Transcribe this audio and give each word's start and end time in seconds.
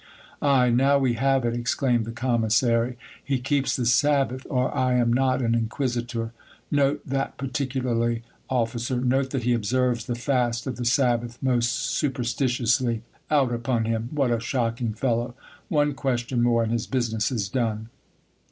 Ay! 0.41 0.71
now 0.71 0.97
we 0.97 1.13
have 1.13 1.45
it, 1.45 1.53
exclaimed 1.53 2.05
the 2.05 2.11
commissary. 2.11 2.97
He 3.23 3.37
keeps 3.37 3.75
the 3.75 3.85
sabbath, 3.85 4.47
or 4.49 4.75
I 4.75 4.95
am 4.95 5.13
not 5.13 5.43
an 5.43 5.53
inquisitor. 5.53 6.31
Note 6.71 7.03
that 7.05 7.37
particularly, 7.37 8.23
officer; 8.49 8.99
note 8.99 9.29
that 9.29 9.43
he 9.43 9.53
observes 9.53 10.05
the 10.07 10.15
fast 10.15 10.65
of 10.65 10.77
the 10.77 10.85
sabbath 10.85 11.37
most 11.39 11.69
superstitiously! 11.73 13.03
Out 13.29 13.53
upon 13.53 13.85
him! 13.85 14.09
What 14.11 14.31
a 14.31 14.39
shocking 14.39 14.93
fellow! 14.95 15.35
One 15.69 15.93
question 15.93 16.41
more, 16.41 16.63
and 16.63 16.71
his 16.71 16.87
business 16.87 17.31
is 17.31 17.47
done. 17.47 17.89